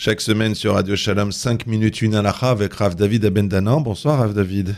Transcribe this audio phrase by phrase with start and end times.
[0.00, 3.80] Chaque semaine sur Radio Shalom, 5 minutes, une halakha avec Rav David Abendanan.
[3.80, 4.76] Bonsoir Rav David.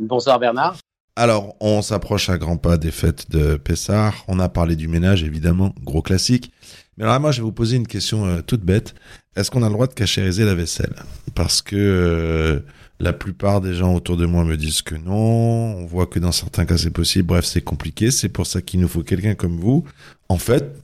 [0.00, 0.78] Bonsoir Bernard.
[1.14, 4.14] Alors, on s'approche à grands pas des fêtes de Pessah.
[4.28, 6.52] On a parlé du ménage, évidemment, gros classique.
[6.96, 8.94] Mais alors, moi, je vais vous poser une question euh, toute bête.
[9.36, 10.94] Est-ce qu'on a le droit de cachériser la vaisselle?
[11.34, 12.60] Parce que euh,
[12.98, 15.76] la plupart des gens autour de moi me disent que non.
[15.76, 17.26] On voit que dans certains cas, c'est possible.
[17.26, 18.10] Bref, c'est compliqué.
[18.10, 19.84] C'est pour ça qu'il nous faut quelqu'un comme vous.
[20.30, 20.74] En fait,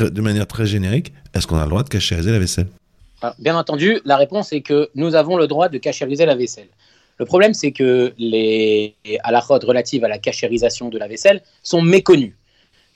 [0.00, 2.68] de manière très générique, est-ce qu'on a le droit de cachériser la vaisselle?
[3.38, 6.68] Bien entendu, la réponse est que nous avons le droit de cachériser la vaisselle.
[7.18, 12.36] Le problème, c'est que les halakhot relatives à la cachérisation de la vaisselle sont méconnues.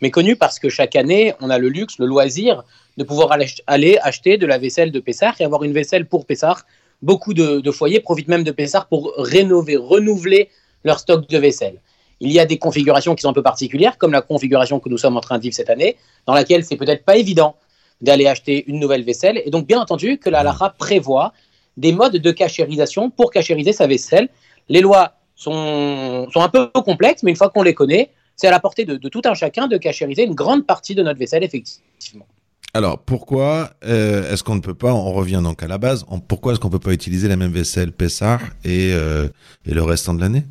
[0.03, 2.65] Méconnues parce que chaque année, on a le luxe, le loisir
[2.97, 6.57] de pouvoir aller acheter de la vaisselle de Pessah et avoir une vaisselle pour Pessah.
[7.03, 10.51] Beaucoup de, foyers profitent même de Pessah pour rénover, renouveler
[10.85, 11.81] leur stock de vaisselle.
[12.21, 14.99] Il y a des configurations qui sont un peu particulières, comme la configuration que nous
[14.99, 17.57] sommes en train de vivre cette année, dans laquelle c'est peut-être pas évident
[18.01, 19.43] d'aller acheter une nouvelle vaisselle.
[19.45, 21.33] Et donc, bien entendu, que la halakha prévoit
[21.77, 24.29] des modes de cachérisation pour cachériser sa vaisselle.
[24.69, 28.51] Les lois sont, sont un peu complexes, mais une fois qu'on les connaît, c'est à
[28.51, 32.27] la portée de, tout un chacun de cachériser une grande partie de notre vaisselle, effectivement.
[32.73, 36.53] Alors, pourquoi euh, est-ce qu'on ne peut pas, on revient donc à la base, pourquoi
[36.53, 39.29] est-ce qu'on ne peut pas utiliser la même vaisselle Pessar et, euh,
[39.67, 40.45] et le restant de l'année?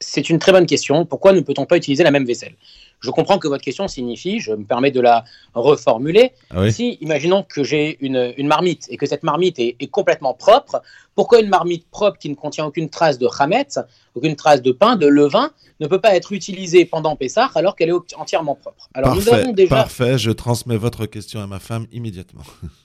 [0.00, 1.06] C'est une très bonne question.
[1.06, 2.54] Pourquoi ne peut-on pas utiliser la même vaisselle?
[3.00, 6.32] Je comprends que votre question signifie, je me permets de la reformuler.
[6.50, 10.82] Ah si, imaginons que j'ai une, marmite et que cette marmite est, complètement propre,
[11.16, 13.80] pourquoi une marmite propre qui ne contient aucune trace de chametz,
[14.14, 15.50] aucune trace de pain, de levain,
[15.80, 18.88] ne peut pas être utilisée pendant Pessah alors qu'elle est entièrement propre?
[18.94, 19.74] Alors parfait, nous avons déjà...
[19.74, 22.42] parfait, je transmets votre question à ma femme immédiatement.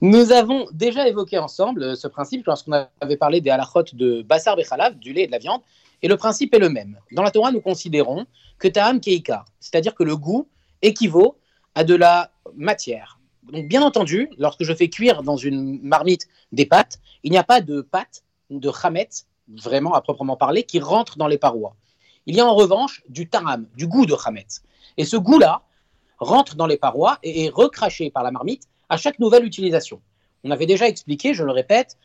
[0.00, 4.98] Nous avons déjà évoqué ensemble ce principe lorsqu'on avait parlé des halachot de Bassar Bechalav,
[4.98, 5.60] du lait et de la viande.
[6.02, 6.98] Et le principe est le même.
[7.12, 8.26] Dans la Torah, nous considérons
[8.58, 10.48] que Ta'am Keika, c'est-à-dire que le goût
[10.82, 11.36] équivaut
[11.74, 13.18] à de la matière.
[13.52, 17.44] Donc, bien entendu, lorsque je fais cuire dans une marmite des pâtes, il n'y a
[17.44, 21.76] pas de pâte, de chametz, vraiment à proprement parler, qui rentre dans les parois.
[22.26, 24.62] Il y a en revanche du ta'am, du goût de chametz.
[24.96, 25.62] Et ce goût-là
[26.18, 30.02] rentre dans les parois et est recraché par la marmite à chaque nouvelle utilisation.
[30.44, 31.96] On avait déjà expliqué, je le répète,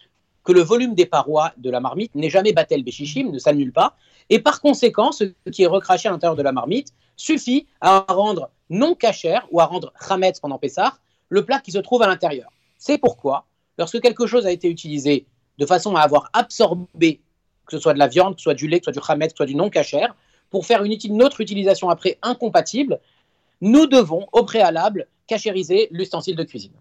[0.43, 3.97] que le volume des parois de la marmite n'est jamais batel béchichim, ne s'annule pas,
[4.29, 8.49] et par conséquent, ce qui est recraché à l'intérieur de la marmite suffit à rendre
[8.69, 10.97] non cachère ou à rendre chametz pendant Pessah
[11.29, 12.51] le plat qui se trouve à l'intérieur.
[12.77, 13.45] C'est pourquoi,
[13.77, 15.25] lorsque quelque chose a été utilisé
[15.57, 17.21] de façon à avoir absorbé,
[17.65, 19.05] que ce soit de la viande, que ce soit du lait, que ce soit du
[19.05, 20.15] chametz, que ce soit du non cachère,
[20.51, 22.99] pour faire une autre utilisation après incompatible,
[23.61, 26.73] nous devons au préalable cachériser l'ustensile de cuisine.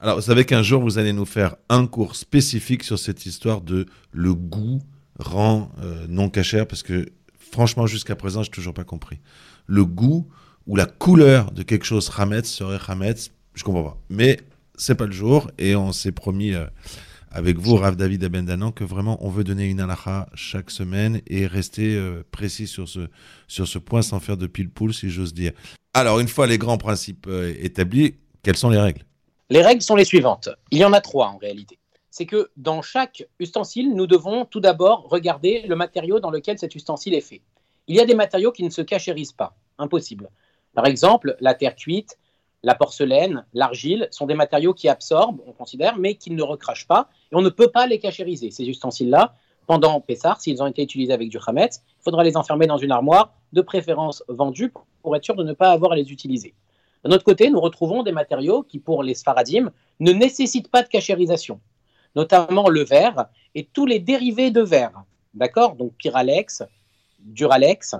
[0.00, 3.60] Alors, vous savez qu'un jour, vous allez nous faire un cours spécifique sur cette histoire
[3.60, 4.80] de le goût
[5.18, 9.18] rend euh, non cachère, parce que franchement, jusqu'à présent, j'ai toujours pas compris.
[9.66, 10.28] Le goût
[10.66, 13.98] ou la couleur de quelque chose Hametz serait Hametz, je comprends pas.
[14.08, 14.38] Mais
[14.76, 16.66] c'est pas le jour, et on s'est promis euh,
[17.30, 21.46] avec vous, Rav David Abendanan, que vraiment on veut donner une halakha chaque semaine et
[21.46, 23.08] rester euh, précis sur ce,
[23.46, 25.52] sur ce point sans faire de pile-poule, si j'ose dire.
[25.94, 27.28] Alors, une fois les grands principes
[27.60, 29.02] établis, quelles sont les règles?
[29.50, 30.50] Les règles sont les suivantes.
[30.70, 31.78] Il y en a trois en réalité.
[32.10, 36.74] C'est que dans chaque ustensile, nous devons tout d'abord regarder le matériau dans lequel cet
[36.74, 37.40] ustensile est fait.
[37.86, 40.28] Il y a des matériaux qui ne se cachérisent pas, impossible.
[40.74, 42.18] Par exemple, la terre cuite,
[42.68, 47.08] la porcelaine, l'argile sont des matériaux qui absorbent, on considère, mais qui ne recrachent pas,
[47.32, 48.50] et on ne peut pas les cachériser.
[48.50, 49.34] Ces ustensiles-là,
[49.66, 52.92] pendant Pessar, s'ils ont été utilisés avec du Hametz, il faudra les enfermer dans une
[52.92, 54.70] armoire, de préférence vendue,
[55.00, 56.52] pour être sûr de ne pas avoir à les utiliser.
[57.02, 60.88] D'un autre côté, nous retrouvons des matériaux qui, pour les sfaradim, ne nécessitent pas de
[60.88, 61.60] cachérisation,
[62.16, 65.04] notamment le verre et tous les dérivés de verre.
[65.32, 65.74] D'accord?
[65.74, 66.64] Donc Pyralex,
[67.20, 67.94] Duralex,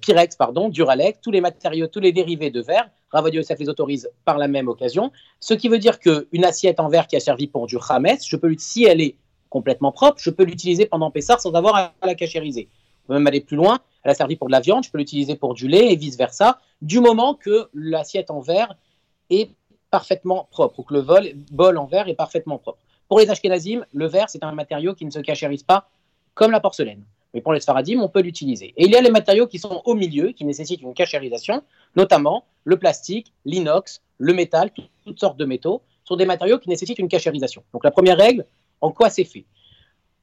[0.00, 4.10] Pyrex, pardon, Duralex, tous les matériaux, tous les dérivés de verre, Ravad Yosef les autorise
[4.24, 5.12] par la même occasion.
[5.38, 8.36] Ce qui veut dire qu'une assiette en verre qui a servi pour du Hametz, je
[8.36, 9.16] peux, si elle est
[9.50, 12.68] complètement propre, je peux l'utiliser pendant Pessar sans avoir à la cachériser.
[13.04, 14.98] On peut même aller plus loin elle a servi pour de la viande, je peux
[14.98, 18.76] l'utiliser pour du lait et vice-versa, du moment que l'assiette en verre
[19.30, 19.50] est
[19.90, 21.02] parfaitement propre, ou que le
[21.50, 22.78] bol en verre est parfaitement propre.
[23.08, 25.88] Pour les Ashkenazim, le verre, c'est un matériau qui ne se cachérise pas
[26.34, 27.04] comme la porcelaine.
[27.36, 28.72] Mais pour les Sfaradim, on peut l'utiliser.
[28.78, 31.62] Et il y a les matériaux qui sont au milieu, qui nécessitent une cachérisation,
[31.94, 34.70] notamment le plastique, l'inox, le métal,
[35.04, 37.62] toutes sortes de métaux, sont des matériaux qui nécessitent une cachérisation.
[37.74, 38.46] Donc la première règle,
[38.80, 39.44] en quoi c'est fait?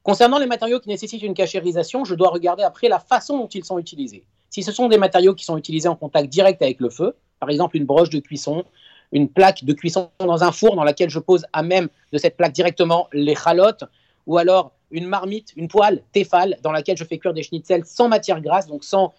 [0.02, 3.64] Concernant les matériaux qui nécessitent une cachérisation, je dois regarder après la façon dont ils
[3.64, 4.24] sont utilisés.
[4.50, 7.48] Si ce sont des matériaux qui sont utilisés en contact direct avec le feu, par
[7.48, 8.64] exemple une broche de cuisson,
[9.12, 12.36] une plaque de cuisson dans un four dans laquelle je pose à même de cette
[12.36, 13.84] plaque directement les chalotes,
[14.26, 18.08] ou alors une marmite, une poêle Tefal dans laquelle je fais cuire des schnitzels sans
[18.08, 19.12] matière grasse, donc sans,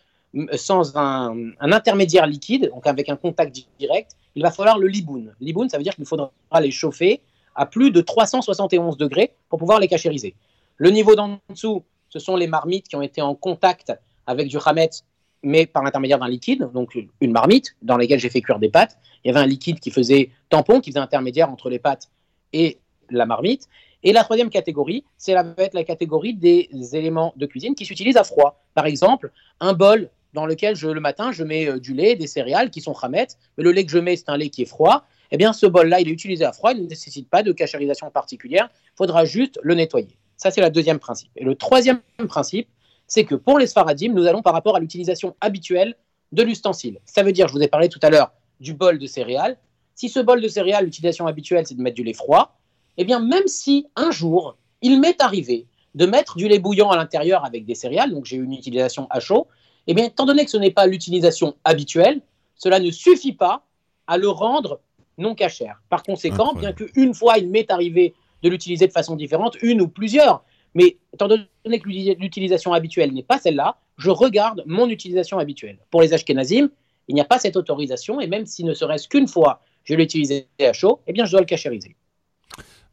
[0.54, 4.16] sans un, un, intermédiaire liquide, donc avec un contact direct.
[4.36, 5.36] il va falloir le liboun.
[5.42, 6.31] Liboun, ça veut dire qu'il faudra
[6.62, 7.22] les chauffer
[7.56, 10.33] à plus de 371 degrés pour pouvoir les cachériser.
[10.77, 13.94] Le niveau d'en dessous, ce sont les marmites qui ont été en contact
[14.28, 15.04] avec du hametz,
[15.44, 18.98] mais par l'intermédiaire d'un liquide, donc une marmite dans laquelle j'ai fait cuire des pâtes.
[19.24, 22.10] Il y avait un liquide qui faisait tampon, qui faisait intermédiaire entre les pâtes
[22.54, 22.80] et
[23.10, 23.68] la marmite.
[24.06, 25.44] Et la troisième catégorie, c'est la,
[25.84, 28.63] catégorie des éléments de cuisine qui s'utilisent à froid.
[28.75, 32.69] Par exemple, un bol dans lequel le matin je mets euh, du lait, des céréales
[32.69, 35.06] qui sont hametz, mais le lait que je mets c'est un lait qui est froid.
[35.31, 38.12] Eh bien, ce bol-là, il est utilisé à froid, il ne nécessite pas de cachérisation
[38.12, 38.69] particulière.
[38.94, 40.16] Il faudra juste le nettoyer.
[40.38, 41.31] Ça, c'est le deuxième principe.
[41.36, 42.68] Et le troisième principe,
[43.07, 45.96] c'est que pour les sfaradim, nous allons par rapport à l'utilisation habituelle
[46.31, 47.00] de l'ustensile.
[47.06, 49.57] Ça veut dire, je vous ai parlé tout à l'heure du bol de céréales.
[49.96, 52.60] Si ce bol de céréales, l'utilisation habituelle, c'est de mettre du lait froid,
[52.97, 56.97] eh bien, même si un jour, il m'est arrivé de mettre du lait bouillant à
[56.97, 59.47] l'intérieur avec des céréales, donc j'ai une utilisation à chaud,
[59.88, 62.21] eh bien, étant donné que ce n'est pas l'utilisation habituelle,
[62.56, 63.63] cela ne suffit pas
[64.07, 64.80] à le rendre
[65.18, 65.81] non cachère.
[65.89, 68.13] Par conséquent, bien qu'une fois il m'est arrivé
[68.44, 70.44] de l'utiliser de façon différente, une ou plusieurs,
[70.74, 71.88] mais étant donné que
[72.19, 75.80] l'utilisation habituelle n'est pas celle-là, je regarde mon utilisation habituelle.
[75.89, 76.69] Pour les Ashkenazim,
[77.07, 80.03] il n'y a pas cette autorisation, et même si ne serait-ce qu'une fois je l'ai
[80.03, 81.95] utilisé à chaud, eh bien je dois le cachériser.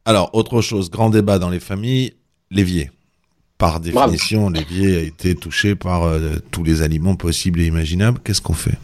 [0.04, 2.14] Alors, autre chose, grand débat dans les familles,
[2.50, 2.90] l'évier.
[3.58, 8.18] Par définition, l'évier a été touché par euh, tous les aliments possibles et imaginables.
[8.24, 8.78] Qu'est-ce qu'on fait?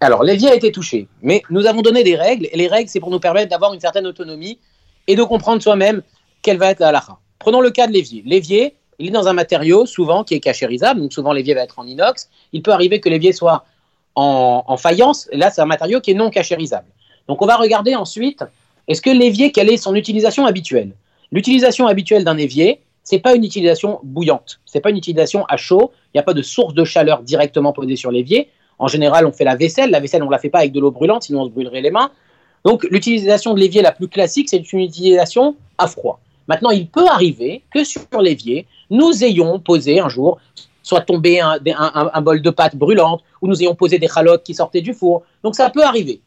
[0.00, 3.00] Alors, l'évier a été touché, mais nous avons donné des règles, et les règles, c'est
[3.00, 4.58] pour nous permettre d'avoir une certaine autonomie
[5.06, 6.02] et de comprendre soi-même
[6.42, 7.18] quelle va être la halakha.
[7.38, 8.22] Prenons le cas de l'évier.
[8.26, 11.78] L'évier, il est dans un matériau souvent qui est cachérisable, donc souvent l'évier va être
[11.78, 12.28] en inox.
[12.52, 13.64] Il peut arriver que l'évier soit
[14.14, 16.88] en, faïence, et là c'est un matériau qui est non cachérisable.
[17.28, 18.42] Donc on va regarder ensuite,
[18.88, 20.92] est-ce que l'évier, quelle est son utilisation habituelle?
[21.30, 25.92] L'utilisation habituelle d'un évier, c'est pas une utilisation bouillante, c'est pas une utilisation à chaud,
[26.06, 28.48] il n'y a pas de source de chaleur directement posée sur l'évier.
[28.78, 30.90] En général, on fait la vaisselle, la vaisselle on la fait pas avec de l'eau
[30.90, 32.10] brûlante, sinon on se brûlerait les mains.
[32.64, 36.20] Donc l'utilisation de l'évier la plus classique, c'est une utilisation à froid.
[36.48, 40.38] Maintenant, il peut arriver que sur l'évier, nous ayons posé un jour,
[40.82, 44.80] soit tombé un, bol de pâte brûlante, ou nous ayons posé des chalotes qui sortaient
[44.80, 45.22] du four.
[45.42, 46.22] Donc ça peut arriver.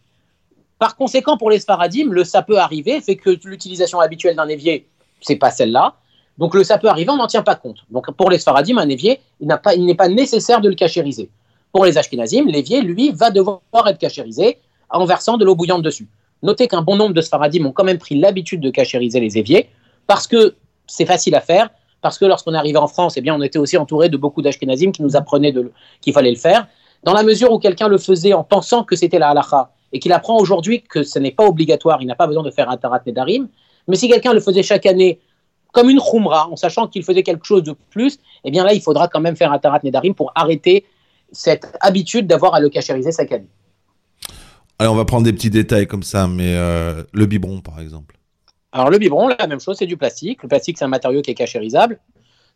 [0.81, 4.87] Par conséquent, pour les sfaradim, le ça peut arriver fait que l'utilisation habituelle d'un évier,
[5.21, 5.93] c'est pas celle-là.
[6.39, 7.85] Donc le ça peut arriver, on n'en tient pas compte.
[7.91, 9.47] Donc pour les sfaradim, un évier, il
[9.85, 11.29] n'est pas, nécessaire de le cachériser.
[11.71, 14.57] Pour les ashkenazim, l'évier, lui, va devoir être cachérisé
[14.89, 16.07] en versant de l'eau bouillante dessus.
[16.41, 19.69] Notez qu'un bon nombre de sfaradim ont quand même pris l'habitude de cachériser les éviers
[20.07, 20.55] parce que
[20.87, 21.69] c'est facile à faire,
[22.01, 24.93] parce que lorsqu'on arrivé en France, eh bien, on était aussi entouré de beaucoup d'Ashkenazim
[24.93, 25.53] qui nous apprenaient
[26.01, 26.65] qu'il fallait le faire.
[27.03, 30.13] Dans la mesure où quelqu'un le faisait en pensant que c'était la halacha et qu'il
[30.13, 33.01] apprend aujourd'hui que ce n'est pas obligatoire, il n'a pas besoin de faire un tarat
[33.05, 33.47] nedarim,
[33.87, 35.19] mais si quelqu'un le faisait chaque année
[35.71, 38.81] comme une khumra, en sachant qu'il faisait quelque chose de plus, eh bien là, il
[38.81, 40.85] faudra quand même faire un tarat nedarim pour arrêter
[41.31, 43.47] cette habitude d'avoir à le cachériser chaque année.
[44.79, 48.17] Allez, on va prendre des petits détails comme ça, mais euh, le biberon, par exemple.
[48.71, 50.43] Alors le biberon, la même chose, c'est du plastique.
[50.43, 51.99] Le plastique, c'est un matériau qui est cachérisable.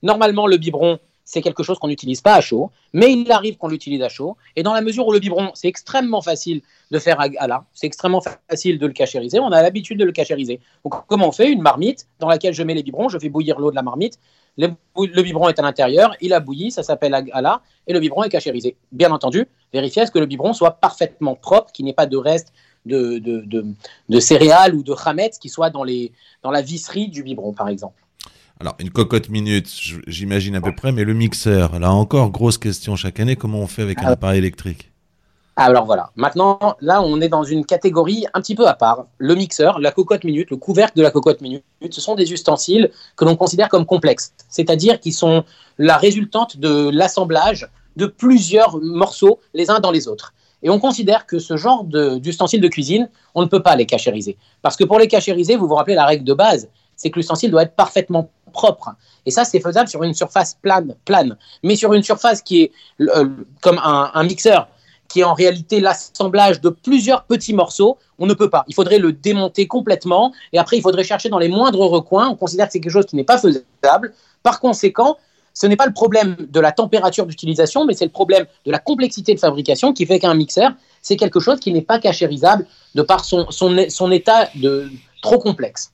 [0.02, 3.68] Normalement, le biberon, c'est quelque chose qu'on n'utilise pas à chaud, mais il arrive qu'on
[3.68, 4.38] l'utilise à chaud.
[4.56, 6.62] Et dans la mesure où le biberon, c'est extrêmement facile
[6.92, 10.12] de faire à la, c'est extrêmement facile de le cachériser, on a l'habitude de le
[10.12, 10.62] cachériser.
[10.84, 13.60] Donc comment on fait Une marmite dans laquelle je mets les biberons, je fais bouillir
[13.60, 14.20] l'eau de la marmite,
[14.58, 18.30] le, biberon est à l'intérieur, il a bouilli, ça s'appelle la, et le biberon est
[18.30, 18.78] cachérisé.
[18.92, 22.06] Bien entendu, vérifiez à ce que le biberon soit parfaitement propre, qu'il n'y ait pas
[22.06, 22.54] de reste
[22.86, 26.12] de, de, céréales ou de chametz qui soient dans, les,
[26.44, 28.05] dans la visserie du biberon, par exemple.
[28.60, 29.70] Alors, une cocotte minute,
[30.08, 33.68] j'imagine à peu près, mais le mixeur, là encore, grosse question chaque année, comment on
[33.68, 34.12] fait avec un ah.
[34.12, 34.92] appareil électrique?
[35.58, 39.06] Alors voilà, maintenant là on est dans une catégorie un petit peu à part.
[39.20, 42.92] Le mixeur, la cocotte minute, le couvercle de la cocotte minute, ce sont des ustensiles
[43.16, 45.46] que l'on considère comme complexes, c'est-à-dire qui sont
[45.78, 50.34] la résultante de l'assemblage de plusieurs morceaux les uns dans les autres.
[50.62, 54.36] Et on considère que ce genre d'ustensiles de, cuisine, on ne peut pas les cachériser.
[54.62, 57.52] Parce que pour les cachériser, vous vous rappelez la règle de base, c'est que l'ustensile
[57.52, 58.96] doit être parfaitement propre.
[59.26, 61.38] Et ça, c'est faisable sur une surface plane, plane.
[61.62, 62.72] Mais sur une surface qui est
[63.02, 63.28] euh,
[63.62, 64.70] comme un, mixeur,
[65.10, 68.64] qui est en réalité l'assemblage de plusieurs petits morceaux, on ne peut pas.
[68.68, 72.30] Il faudrait le démonter complètement et après il faudrait chercher dans les moindres recoins.
[72.30, 74.14] On considère que c'est quelque chose qui n'est pas faisable.
[74.42, 75.18] Par conséquent,
[75.54, 78.80] ce n'est pas le problème de la température d'utilisation, mais c'est le problème de la
[78.80, 80.72] complexité de fabrication qui fait qu'un mixeur,
[81.02, 84.90] c'est quelque chose qui n'est pas cachérisable de par son, son, état de,
[85.22, 85.92] trop complexe.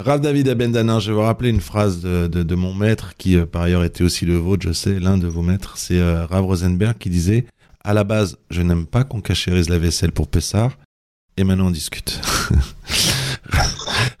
[0.00, 3.62] Rav David Abendanin, je vais vous rappeler une phrase de, mon maître, qui euh, par
[3.62, 6.96] ailleurs était aussi le vôtre, je sais, l'un de vos maîtres, c'est euh, Rav Rosenberg
[6.98, 7.46] qui disait
[7.82, 10.70] À la base, je n'aime pas qu'on cachérise la vaisselle pour Pessard,
[11.36, 12.20] et maintenant on discute.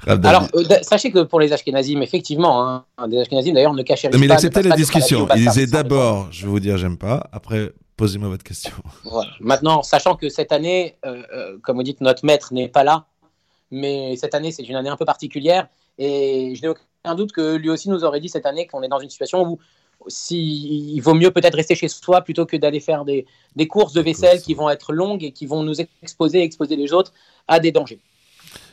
[0.08, 4.18] Alors, euh, sachez que pour les Ashkenazim, effectivement, hein, des Ashkenazim d'ailleurs ne cachérisent pas.
[4.18, 5.28] Mais il acceptait la discussion.
[5.36, 7.28] Il disait d'abord, je vais vous dire, j'aime pas.
[7.30, 8.72] Après, posez-moi votre question.
[9.04, 9.30] Voilà.
[9.38, 10.96] Maintenant, sachant que cette année,
[11.62, 13.06] comme vous dites, notre maître n'est pas là,
[13.70, 15.68] mais cette année, c'est une année un peu particulière.
[15.98, 18.88] Et je n'ai aucun doute que lui aussi nous aurait dit cette année qu'on est
[18.88, 19.58] dans une situation où
[20.06, 23.92] si, il vaut mieux peut-être rester chez soi plutôt que d'aller faire des, des, courses
[23.92, 27.12] de vaisselle qui vont être longues et qui vont nous exposer, exposer les autres
[27.48, 28.00] à des dangers.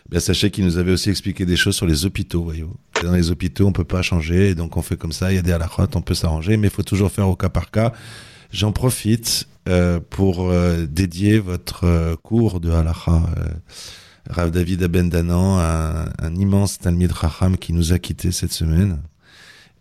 [0.07, 2.63] Bien, sachez qu'il nous avait aussi expliqué des choses sur les hôpitaux, voyez
[3.01, 5.41] Dans les hôpitaux, on peut pas changer, donc on fait comme ça, il y a
[5.41, 7.91] des halakhot, on peut s'arranger, mais il faut toujours faire au cas par cas.
[8.51, 13.23] J'en profite euh, pour euh, dédier votre euh, cours de halakha.
[14.27, 15.59] Euh, Rav David Abendanan,
[16.19, 19.01] un, immense Talmid Raham qui nous a quittés cette semaine,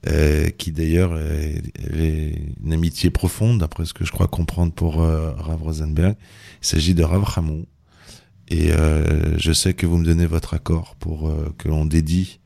[0.06, 5.32] euh, qui d'ailleurs avait une amitié profonde, d'après ce que je crois comprendre pour euh,
[5.32, 6.16] Rav Rosenberg.
[6.62, 7.66] Il s'agit de Rav Hamou.
[8.48, 12.40] Et euh, je sais que vous me donnez votre accord pour que l'on dédie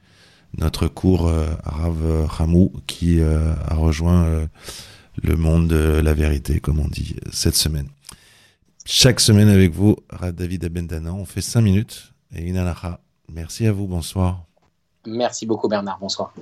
[0.57, 4.49] notre cours à Rav Hamou, qui a rejoint
[5.21, 7.89] le monde de la vérité, comme on dit, cette semaine
[8.91, 9.97] chaque semaine avec vous,
[10.33, 11.13] David Abendana.
[11.13, 12.75] On fait 5 minutes et une.
[13.31, 14.47] Merci à vous, bonsoir.
[15.07, 16.33] Merci beaucoup Bernard, bonsoir.